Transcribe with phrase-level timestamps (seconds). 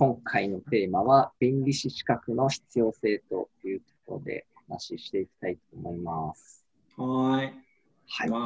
[0.00, 6.64] 今回のテーマは、弁理士資格の必要性というところで話していきたいと思います。
[6.96, 7.52] はーい。
[8.06, 8.30] はい。
[8.30, 8.38] わ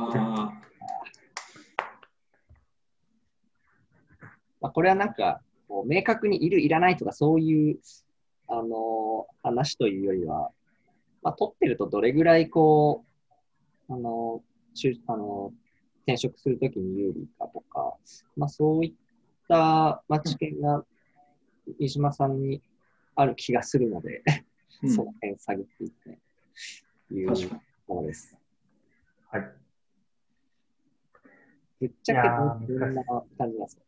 [4.62, 7.78] まあ、これはなんか、こう明確にいる、いらないとか、そういう、
[8.48, 10.52] あのー話というよりは、
[11.22, 13.04] まあ、取ってるとどれぐらい、こ
[13.90, 15.56] う、あのーしゅあのー
[16.04, 17.94] 転職するときに有利かとか、
[18.38, 18.92] まあ、そういっ
[19.48, 20.82] た、まあ、知見が、
[21.78, 22.62] 飯島さんに
[23.14, 26.18] ある気がするので、ーその辺探っていきたい
[27.08, 27.30] という
[27.86, 28.36] ものです。
[29.30, 29.42] はい。
[31.80, 33.82] ぶっちゃけいやーどんな感じなんですか？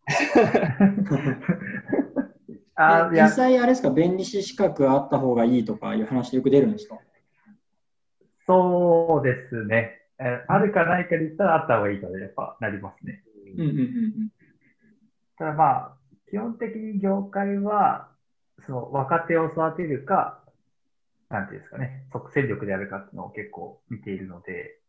[2.77, 6.99] あいやえ実際あれですか、弁理士資格あった方がいいとかいう話よく出るんですか？
[8.47, 10.01] そうですね。
[10.19, 13.23] えあるかないかで言ったらあった方がいいかでやっぱなりますね。
[13.57, 14.33] うんうんうん
[15.37, 15.97] ただまあ、
[16.35, 18.09] 基本的に業界は、
[18.67, 20.43] その若手を育てるか、
[21.31, 24.81] なんていうんですかね、即戦力でやるかっていうのを結構見ているので、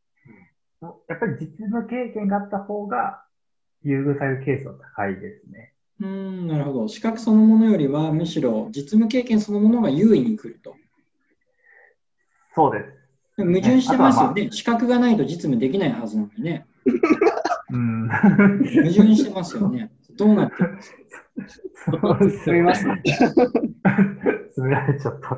[0.81, 3.25] やっぱり実務経験があった方が
[3.83, 5.73] 優遇されるケースは高いですね。
[6.01, 6.47] うん。
[6.47, 6.87] なるほど。
[6.87, 10.75] 資格そのものよりは、むしろ実務経験そのものが優位に来ると。
[12.55, 12.83] そうで
[13.37, 13.43] す。
[13.43, 14.51] 矛盾してますよねね。
[14.51, 16.65] 資格がないと実務できないはずなのにね。
[17.69, 18.09] うん。
[18.09, 19.91] 矛盾してますよね。
[20.17, 20.95] どうなってるんです？
[21.47, 21.61] す
[22.43, 23.01] すみません。
[24.55, 25.37] 詰められちゃった。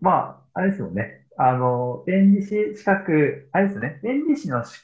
[0.00, 1.26] まあ、あれですよね。
[1.36, 4.00] あの、弁理士資格、あれですね。
[4.02, 4.82] 弁理士のし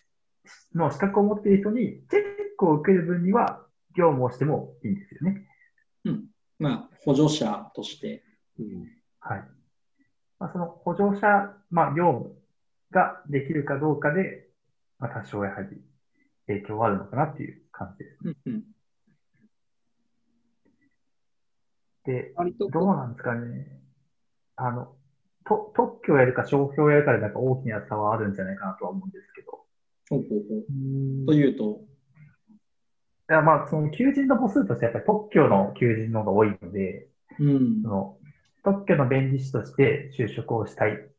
[0.75, 2.23] の資格を持っている人にチェッ
[2.57, 5.47] クを受ける分には業務をしてもいいんですよね。
[6.59, 8.23] まあ、補助者として。
[8.59, 8.89] うん
[9.21, 9.45] はい。
[10.39, 12.37] まあ、その補助者、まあ、業務
[12.91, 14.49] ができるかどうかで、
[14.99, 15.81] まあ、多少やはり
[16.49, 18.19] 影響はあるのかなっていう感じです。
[18.25, 18.65] うんうん
[22.05, 22.33] で、
[22.71, 23.67] どうなんですかね。
[24.57, 24.97] あの、
[25.45, 29.59] と特許をやるか商標をやるかでなんか大きな差はあるんじゃないかなとは思うんですけど。
[30.09, 30.57] ほうほうほ
[31.25, 31.81] うというと、
[33.31, 37.09] いやまあ、その求人の母数としてやっぱり特許の求人の方が多いので、
[37.39, 37.89] うんそ。
[37.89, 38.17] の
[38.65, 41.11] 特許の弁理士として就職をしたい、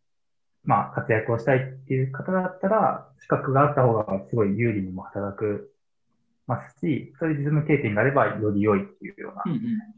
[0.69, 5.73] まあ、活躍をしたいっていう方だったら、資格があった方がすごい有利にも働く
[6.45, 9.43] ますし、そういう実務経験があればより良いっていうような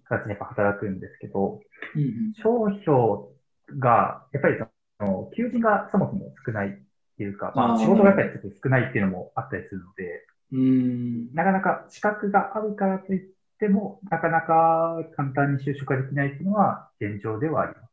[0.08, 1.60] 形にやっぱ働くんですけど、
[1.94, 4.56] うんうん商標が、やっぱり
[4.98, 6.72] その、求人がそもそも少ないっ
[7.18, 11.34] ていうか、まあ仕事がやっぱりちょっと少ないっていうのもあったりするので、うーん。
[11.34, 17.92] なかなか資格があるからといっても、なかなか簡単に就職ができないっていうのは現状ではあります。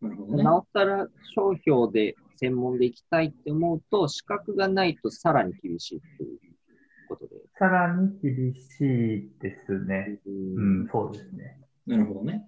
[0.00, 0.42] なるほどね。
[0.44, 6.38] なおさら商標で専門で行きたいって思うと、資格がないとさらに厳しいという
[7.08, 7.36] ことで。
[7.58, 10.20] さらに厳しいですね。
[10.26, 11.60] ううんん、そうですね。
[11.86, 12.46] なるほどね。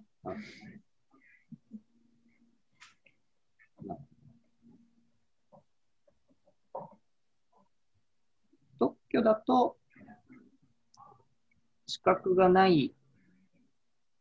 [8.79, 9.77] 特許だと、
[11.85, 12.95] 資格がない、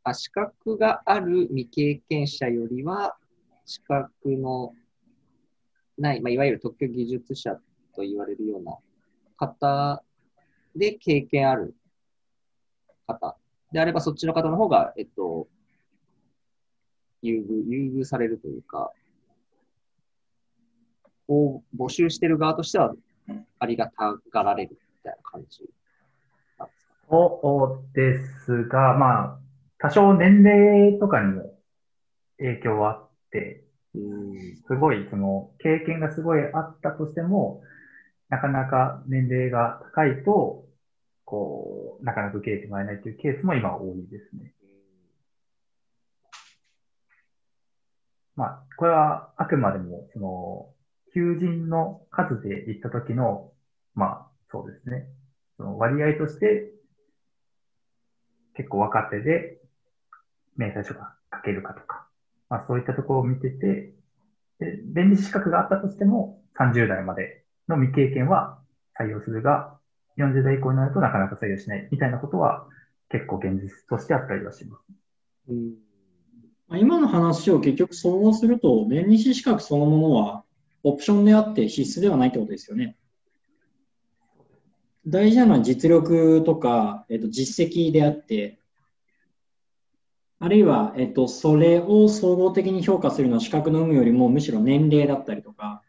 [0.04, 3.16] あ、資格がある未経験者よりは、
[3.64, 4.74] 資格の
[5.98, 7.54] ない、まあ、いわゆる特許技術者
[7.94, 8.76] と言われるような
[9.36, 10.02] 方
[10.74, 11.74] で経験ある
[13.06, 13.36] 方
[13.72, 15.48] であれば、そっちの方の方が、えっと、
[17.22, 18.92] 優遇、優遇されるというか、
[21.28, 22.94] を募集してる側としては
[23.58, 25.64] ありがたがられるみたいな感じ
[26.58, 26.96] なんですか？
[27.08, 29.38] そうですが、まあ、
[29.78, 31.54] 多少年齢とかにも
[32.38, 33.08] 影響はあっ、
[34.66, 37.62] すごい、その、経験がすごいあったとしても、
[38.28, 40.64] なかなか年齢が高いと、
[41.24, 44.54] こう、なかなか受け入れてもらえないというケースも今多いですね。
[48.34, 50.68] まあ、これはあくまでも、その、
[51.12, 53.52] 求人の数で言った時の、
[53.94, 55.06] まあ、そうですね。
[55.58, 56.70] その割合として、
[58.54, 59.58] 結構若手で、
[60.56, 62.06] 明細書が書けるかとか、
[62.52, 63.94] まあそういったところを見てて、
[64.60, 68.58] で、弁理士資格があったとしても、30代までの未経験は
[69.00, 69.78] 採用するが、
[70.18, 72.66] 40代以降になるとなかなか採用しないみたいなことは
[73.08, 74.82] 結構現実としてあったりはします。
[75.48, 75.72] うん
[76.68, 80.44] まあ今の話を結局総合すると、弁理士資格そのものは
[80.82, 82.98] オプションであって必須ではないってことですよね。
[85.06, 88.58] 大事なのは実力とか、えっと、実績であって、
[90.42, 95.82] あるいは、えっと、それを総合的に評価するのは資格の有無よりもむしろ年齢だったりとか、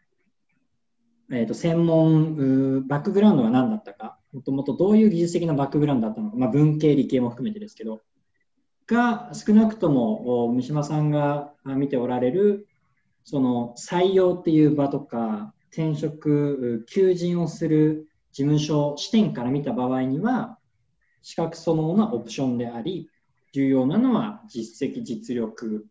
[1.32, 8.02] えっと、専門、バックグラウンドが何だったか、もともとどういう技術的なバックグラウンドだったのか、まあ、文系、理系も含めてですけど、
[8.86, 12.68] が少なくとも三島さんが見ておられる
[13.24, 20.58] その採用っていう場とか転職、求人をする事務所視点から見た場合には
[21.22, 23.10] 資格そのものはオプションであり
[23.54, 25.86] 重要なのは実績、実力、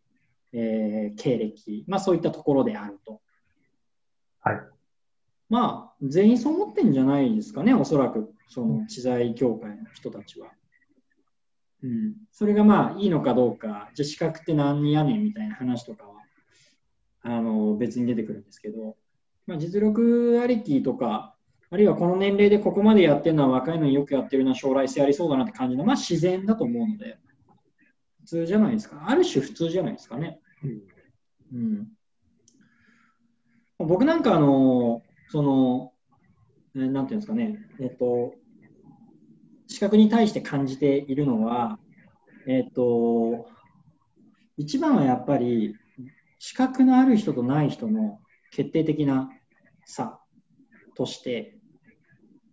[0.52, 3.22] えー、経歴、まあ、そういったところであると。
[4.42, 4.60] はい。
[5.50, 10.52] まあ、全員そう思ってんじゃないですかね、おそらく、その知財協会の人たちは。
[11.84, 12.16] うん。
[12.34, 16.16] それがまあ、いいのかどうか、じゃあ資格って何やねんみたいな話とかは、
[17.22, 18.98] あの、別に出てくるんですけど、
[19.48, 21.34] まあ、実力ありきとか、
[21.70, 27.18] あるいはこの年齢でここまでやってるのは若いのによくやってるのは将来性ありそうだなって感じの、まあ自然だと思うので、
[28.24, 29.04] 普通じゃないですか。
[29.06, 30.40] ある種普通じゃないですかね。
[31.54, 31.88] うん。
[33.78, 35.94] 僕なんかあの、その、
[36.76, 38.34] え、なんていうんですかね、えっ、と、
[39.68, 41.80] 資格に対して感じているのは、
[42.48, 43.50] えっ、と、
[44.58, 45.76] 一番はやっぱり、
[46.40, 48.20] 資格のある人とない人の
[48.52, 49.30] 決定的な
[49.86, 50.20] 差
[50.96, 51.58] として、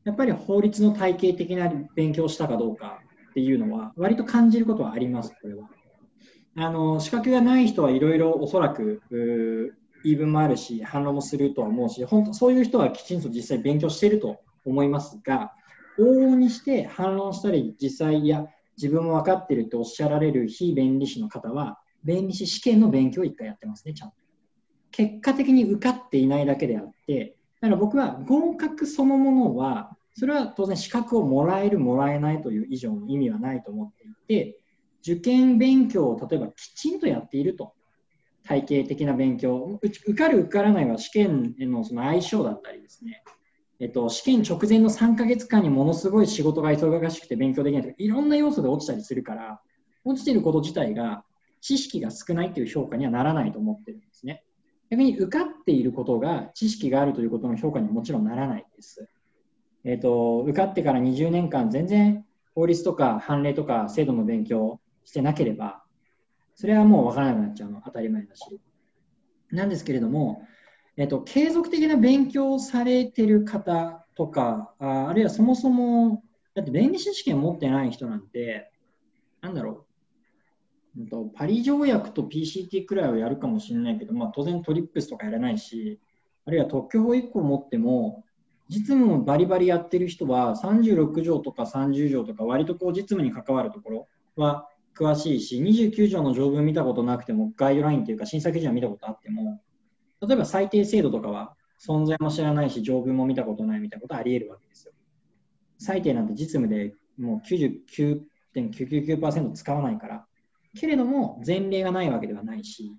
[0.04, 5.68] やっぱり法律の体系的な勉強をしたかどうかっていうのは、割と感じることはあります、これは。
[6.56, 9.00] あの資格がない人はいろいろおそらく
[10.02, 15.52] 言い分もあるし、反論もするとは思うし、本当そういう人はきちんと実際勉強していると思いますが、
[15.98, 18.46] 往々にして反論したり、実際、や、
[18.76, 24.16] 自分も分かっているとおっしゃられる非弁理士の方は、弁理士試験の勉強を1回やってますね、ちゃんと。
[24.90, 34.58] 結果的に受かっていないだけであって、だから僕は合格そのものは、それは当然資格をもらえる、もらえないという以上の意味はないと思っていて、
[35.02, 37.74] 受験勉強を例えばきちんとやっていると、
[38.44, 43.22] 体系的な勉強、受かる、受からないは試験へのその相性だったりですね、
[43.80, 49.60] えっと、試験直前の3ヶ月間にものすごい仕事が忙しくて勉強できないとか、いろんな要素で落ちたりするから、
[50.04, 51.24] 落ちてること自体が
[51.60, 54.44] 知識が少ないという評価にはならないと思ってるんですね。
[54.90, 59.08] 逆に受かっていることが知識があるということの評価にはもちろんならないです。
[59.84, 62.24] えっと、受かってから20年間全然
[62.54, 65.82] 法律とか判例とか制度の勉強してなければ、
[66.54, 68.60] それはもう分からなくなっちゃうの当たり前だし。
[69.50, 70.46] なんですけれども、
[70.96, 76.22] えっと、継続的な勉強をされてる方とか、ああるいはそもそも、
[76.54, 78.70] だって弁理士試験持ってない人なんて、
[79.40, 79.86] なんだろ
[80.98, 86.00] う、とパリ条約と PCT くらいはやるかもしれないけど、まあ、当然トリップスとかやらないし、
[86.44, 88.24] あるいは特許法1個持っても、
[88.70, 99.60] 実務をバリバリやってる人は36条とか30条とか割とこう実務に関わるところは詳しいし、29条の条文見たことなくても、ガイドラインというか審査基準は見たことあっても、
[100.20, 104.92] 例えば最低制度とかは存在も知らないし、条文も見たことないみたいなことはあり得るわけですよ。
[105.78, 107.48] 最低なんて実務でもう
[108.54, 110.26] 99.999%使わないから、
[110.78, 112.94] けれども前例がないわけではないし、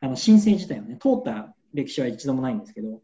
[0.00, 3.00] あの申請自体はね、通った歴史は一度もないんですけど、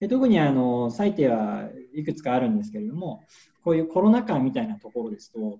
[0.00, 3.24] で特にあの最低はいくつかあるんですけれども、
[3.62, 5.58] こういうコロナ禍みたいなところですと、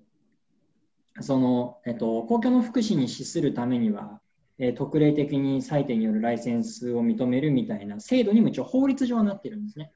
[1.20, 4.20] その、えっと、公共の福祉に資するためには、
[4.58, 9.92] え、特例的に採点によるライセンスを認めるみたいな制度にも一応法律上はなってるんですね。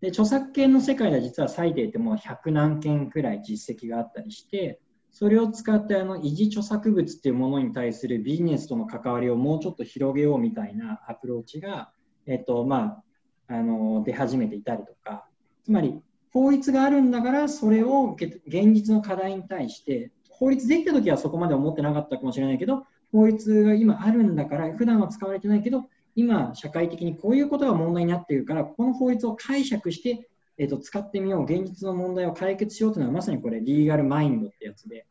[0.00, 11.92] で著作権の世界では実は採点ってもう100何件くらい実績があったりして、それを使ってあの維持著作物っていうものに対するビジネスとの関わりをもうちょっと広げようみたいなアプローチが、
[12.26, 13.02] えっとま
[13.48, 15.26] あ、あの出始めていたりとか、
[15.64, 16.00] つまり
[16.32, 25.84] 法律があるんだからそれを現実の課題に対して法律できた時はそこまで思ってなかったかもしれないけど法律が今あるんだから普段は使われてないけど
[26.16, 30.28] 今社会的にこういうことが問題になっているからこの法律を解釈して、
[30.58, 35.06] えー、と使ってみよう現実の問題を解決しようというのはまさにこれリーガルマインドってやつで。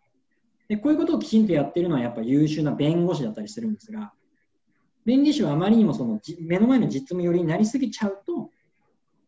[0.69, 4.13] でこういうことをきちんとやっているのはやっぱ優秀な弁護士だったりするんですが
[5.05, 8.49] 弁理士はあまりにもその目の前の実務寄りになりすぎちゃうと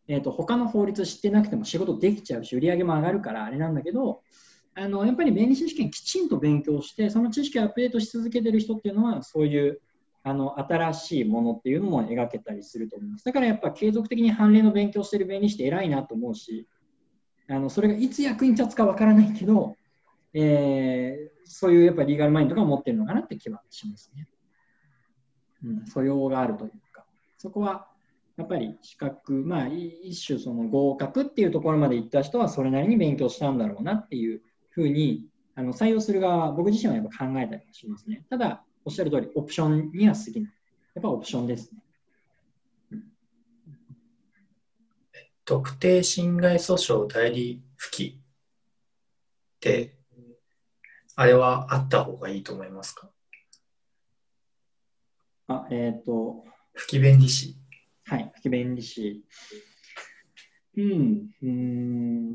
[0.08, 4.22] えーと、他の法律知ってなくても仕事できちゃうし売り上げも上がるからあれなんだけど
[4.74, 9.80] あのやっぱり弁理士試験きちんと勉強してその知識をアップデートし続けてる人っていうのはそういう
[10.22, 13.24] あの新しいものっていうのも描けたりすると思います。
[13.24, 16.66] だからやっぱ継続的に判例の勉強してる弁理士って偉いなと思うし
[17.48, 19.76] あのそれがいつ役に立つかわからないけど、
[20.34, 24.26] えー、そういうやっぱリーガルマインドが持ってるのかなって気はしますね、
[25.64, 27.04] うん、素養があるというか
[27.38, 27.88] そこは
[28.36, 38.26] やっぱり資格、まあ、一種その合格っていうところまで行った人はそれなりに勉強したんだろうなっていうふうにあの採用する側僕自身はやっぱ考えたりもしますね。
[38.28, 40.52] ただ、おっしゃる通り、オプションには過ぎない。
[40.94, 43.00] やっぱオプションですね。
[45.46, 48.18] 特定侵害訴訟代理付きっ
[49.60, 49.96] て、
[51.14, 53.08] あれはあった方がいいと思いますか？
[55.48, 57.56] あ、えっ、と、不記弁理士。
[58.04, 59.24] はい、不便利士。
[60.76, 62.34] うん、うーん。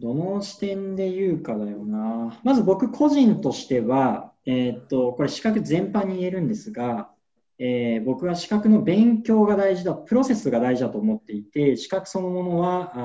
[0.00, 2.40] どの視点で言うかだよな。
[2.42, 7.10] まず僕個人としては、えっ、と、これ資格全般に言えるんですが、
[7.58, 12.98] えー僕は資格の勉強が大事だ、プロセスが大事だと思っていて、資格そのものはあ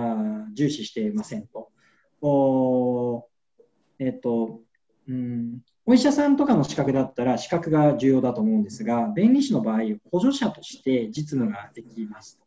[0.50, 1.70] ー重視していませんと。
[2.22, 3.24] おー
[4.00, 4.62] えっ、と、
[5.10, 12.40] うん、お医者さんとかの資格だったら資格が重要だと思うんですが、弁理士の場合、補助者として実務ができます。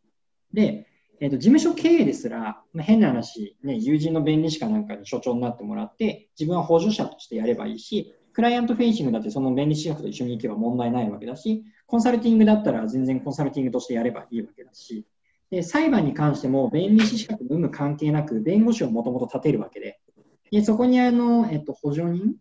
[0.53, 0.87] で、
[1.21, 15.05] えーと事務所経営ですら、まあ、変な話、ね、友人の弁理士かなんかに所長になってもらって、自分は補助者としてやればいいし、クライアントフェイシングだってその弁理士資格と一緒に行けば問題ないわけだし、コンサルティングだったら全然コンサルティングとしてやればいいわけだし、
[15.49, 19.99] で裁判に関しても弁理士資格の有無関係なく弁護士をもともと立てるわけで、
[20.51, 22.35] でそこにあの、えっと、補助人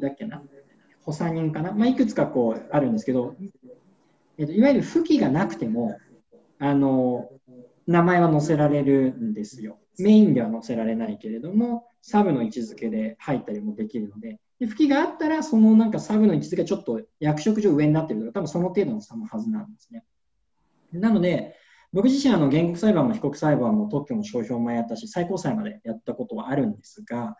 [0.00, 0.42] だっけな、
[1.02, 3.36] 補佐人かな、まあ、いくつかこうあるんですけど、
[4.38, 5.98] えっと、いわゆる不記がなくても、
[6.58, 7.30] あの、
[7.86, 9.78] 名前は載せられるんですよ。
[9.98, 20.04] メインでは載せられないけれども、サブの位置づけで入ったりもできるので、で不記があったら、そのなんかサブの位置づけがちょっと役職上上になってるとか、多分その程度の差のはずなんですね。
[20.92, 21.56] なので、
[21.92, 27.36] 僕自身あの原告裁判も被告裁判も特許も商標もやったし、最高裁までやったことはあるんですが、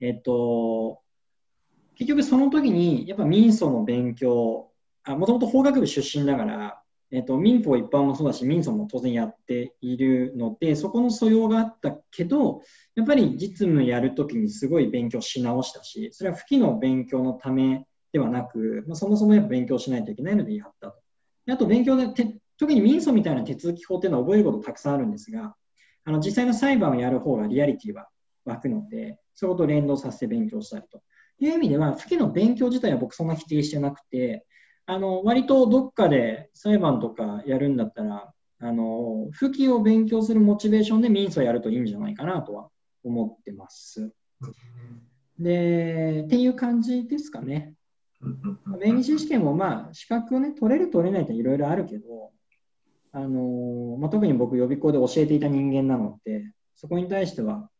[0.00, 1.00] えっと、
[1.98, 4.70] 結局その時にやっぱ民訴の勉強、
[5.06, 12.62] もともと法学部出身だから、えっと、民法一般もそうだし、民訴も当然やっているので、そこの素養があったけど、
[12.94, 20.98] やっぱり実務やるときにすごい勉強し直したし、それは不記の勉強のためではなく、まあ、そもそもやっぱ勉強しないといけないのでやったと。
[21.46, 22.06] であと勉強で、
[22.58, 25.56] 特に民訴みたいな手続き法っていうのは覚えることたくさんあるんですが、
[26.04, 28.08] あの実際の裁判をやる方がリアリティは
[28.44, 31.02] 湧くので、そういうことを連動させて勉強したりと
[31.46, 34.44] いう意味では、不記の勉強自体は僕そんな否定してなくて、
[34.86, 42.70] あの割とどっかで裁判とかやるんだったら、あの不記を勉強するモチベーションで民訴やるといいんじゃないかなとは
[43.04, 44.12] 思ってます。
[45.38, 47.74] で、っていう感じですかね。
[48.80, 52.32] 弁理士試験もまあ資格をね、取れる取れないっていろいろあるけど、
[53.12, 57.70] あのまあ、特に僕予備校で教えていた人間なので、そこに対しては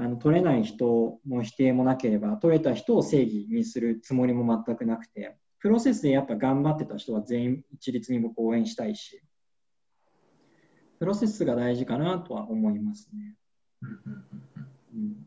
[0.00, 9.20] あの取れない人の否定もなければ、取れた人を正義にするつもりも全くなくて、プロセスでやっぱ頑張ってた人は全員一律に僕応援したいし、
[11.00, 13.34] プロセスが大事かなとは思いますね。
[13.82, 15.26] うん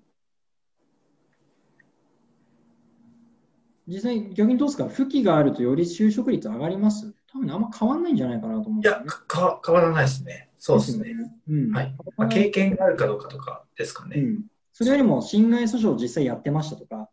[3.87, 7.13] 実際、逆にどうですか、不記があるとより就職率上がります？
[7.29, 10.49] 多分あんま変わんないんじゃないかなと思うんいや、か変わらないですね。
[10.59, 11.13] そうですね。。
[11.49, 14.17] うんはいまあ、経験があるかどうかとかですかね。
[14.17, 17.09] うん、それよりも侵害訴訟を実際やってましたとか、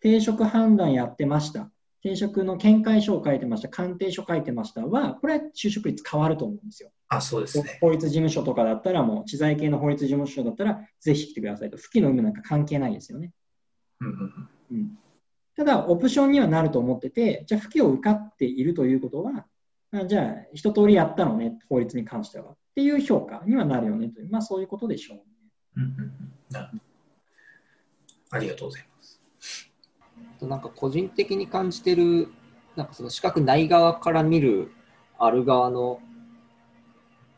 [0.00, 1.70] 定職判断やってました、
[2.02, 6.90] 定職の見解書を書いてました、鑑定書書いてましたは、これは就職率変わると思うんですよ。
[7.08, 7.78] あ、そうですね。
[7.80, 13.32] 法律事務所とかだったら、もう知財系の法律事務所だったら、ぜひ来てくださいと、不記の有無なんか関係ないですよね。
[14.00, 14.08] うん
[14.72, 14.98] うん
[15.56, 19.44] ただ、オプションにはなると思ってて、じゃあ、不記を受かっているということは、
[19.92, 22.52] あじゃあ、一通りやったのね、法律に関しては。
[22.52, 25.24] っていう評価にはなるよねという、まあそういうことでしょうね。
[25.76, 26.89] うんうんうんなるほど
[28.30, 29.20] ありがとうございます。
[30.42, 32.28] なんか個人的に感じてる、
[32.76, 34.72] なんかその資格ない側から見る
[35.18, 36.00] ある側の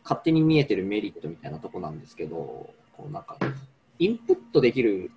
[0.05, 3.39] 勝手に見えてるメリットみたいなとこなんですけど、こうなんか
[3.99, 5.11] インプットできる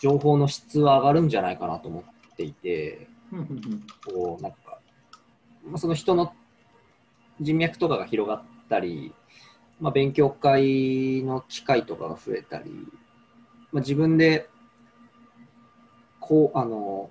[0.00, 3.08] 情報の質は上がるんじゃないかなと思っていて、
[4.06, 4.78] こうなんか、
[5.64, 6.32] まあ、その人の
[7.40, 9.14] 人脈とかが広がったり、
[9.80, 12.70] まあ、勉強会の機会とかが増えたり、
[13.72, 14.48] まあ、自分で
[16.26, 17.10] こうあの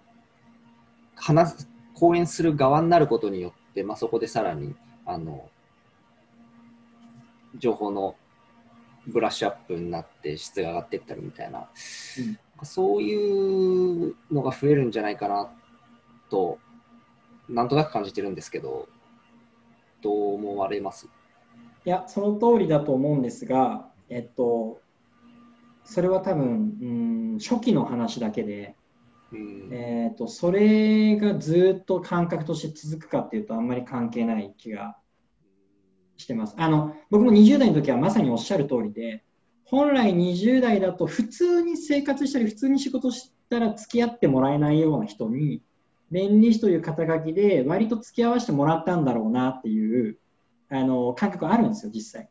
[1.16, 5.50] 話す講演する側になることによって、まあ、そこでさらにあの
[7.58, 8.16] 情報の
[9.08, 12.66] ブラッシュアップになって質が上がっていったりみたいな、うん。
[12.66, 15.50] そういうのが増えるんじゃないかな
[16.30, 16.58] と
[17.48, 18.90] なんとなく感じてるんですけど
[20.02, 21.08] どう思われます？
[21.86, 24.82] いや、その通りだと思うんですが、えっと、
[25.84, 26.86] それは多分、う
[27.36, 28.76] ん、初期の話だけで、
[29.72, 34.98] えっと、それがずっと感覚として続くかっていうと、あんまり関係ない気が
[36.18, 36.56] してます。
[36.58, 39.24] あの、僕も20代の時はまさにおっしゃる通りで、
[39.66, 45.62] 本来20代だと普通に生活したり、普通に仕事したら付き合ってもらえないような人に、
[46.12, 50.20] 弁理士という肩書きで割と付き合わせてもらったんだろうなっていう
[50.70, 52.30] あの感覚あるんですよ、実際。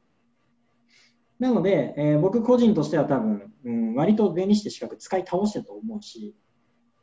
[1.38, 6.34] なので、えー僕個人としては多分、うん、割と弁理士って資格使い倒してると思うし、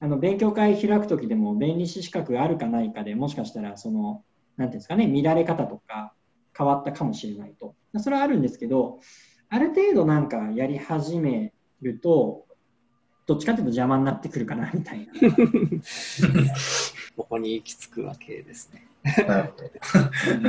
[0.03, 4.23] あの勉強会開くときでも弁理士資格あるかないかでもしかしたらその、
[4.57, 6.13] なんていうんですかね、乱れ方とか
[6.57, 7.75] 変わったかもしれないと。
[7.99, 8.99] それはあるんですけど、
[9.49, 11.53] ある程度なんかやり始め
[11.83, 12.47] ると、
[13.27, 15.13] どっちかというと邪魔になってくるかなみたいな。
[17.15, 18.87] ここに行き着くわけですね。
[19.27, 19.69] なるほど。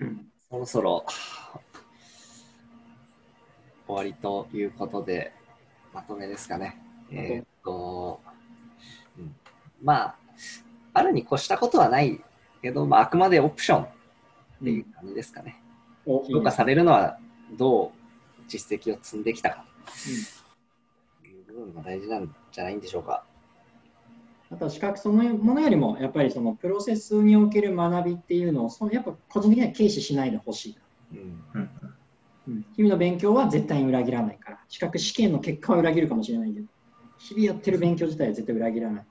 [0.00, 1.06] うんそろそろ
[3.92, 5.32] 終わりということで、
[5.92, 6.82] まとめですかね。
[7.10, 8.20] えーっと、
[9.18, 9.34] うん
[9.82, 10.16] まあ、
[10.94, 12.20] あるに越したことはない
[12.62, 13.88] けど、まあ、あくまでオプションっ
[14.62, 15.62] ていう感じですかね。
[16.06, 17.18] お評価されるのは
[17.56, 17.90] どう
[18.48, 19.64] 実績を積んできたか
[21.22, 23.24] という部分が大事なんじゃないんでしょうか。
[24.50, 30.78] あとは資格そのものよりも、やっぱりそのプロセスにおける学びっていうのを、そのやっぱ個人的には軽視しないでほしい。
[31.12, 31.70] うんうん
[32.48, 32.64] うん。
[32.76, 36.66] 日々の勉強は絶対に裏切らないから、資格試験の結果は裏切るかもしれないけど、
[37.18, 39.04] 日々やってる勉強自体は絶対裏切らない。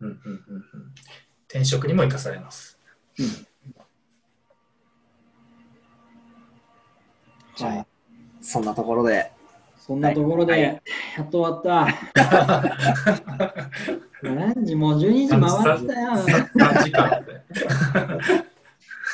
[0.00, 0.94] うんうんうんうん。
[1.48, 2.78] 転職にも生かされます。
[7.56, 7.86] じゃあ、はい。
[8.40, 9.32] そんなところで、
[9.78, 10.62] そんなところで、はい。
[10.62, 10.80] や
[11.22, 11.88] っと終わった。
[14.22, 14.74] 何時？
[14.74, 15.40] もう12時回
[15.84, 16.12] ったよ。
[16.12, 17.44] 3時間で。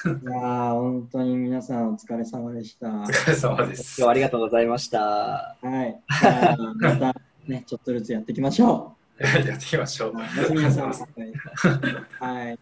[0.04, 2.88] いやー本当に皆さんお疲れ様でした。
[2.88, 4.00] はお疲れ様です。
[4.00, 5.56] 今日はありがとうございました。
[5.85, 6.00] い。
[6.21, 10.14] じゃあまたね、ちょっとずつやっていきましょ やっていきましょう。
[12.18, 12.59] はい。